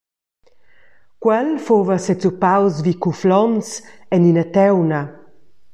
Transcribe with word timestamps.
Quel 1.21 1.49
fuva 1.65 1.95
sezuppaus 2.05 2.75
vi 2.85 2.93
Cuflons 3.03 3.67
en 4.15 4.21
ina 4.31 4.45
tauna. 4.55 5.01